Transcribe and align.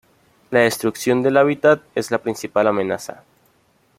La 0.49 0.61
destrucción 0.61 1.21
del 1.21 1.37
hábitat 1.37 1.83
es 1.93 2.09
la 2.09 2.17
principal 2.17 2.65
amenaza. 2.65 3.23